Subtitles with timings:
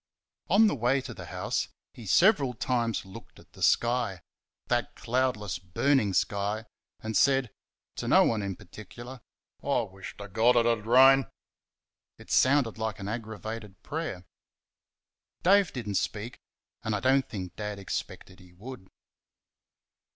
[0.49, 4.23] On the way to the house he several times looked at the sky
[4.65, 6.65] that cloudless, burning sky
[7.01, 7.51] and said
[7.97, 9.21] to no one in particular,
[9.61, 11.27] "I wish to God it would rain!"
[12.17, 14.25] It sounded like an aggravated prayer.
[15.43, 16.39] Dave did n't speak,
[16.81, 18.89] and I don't think Dad expected he would.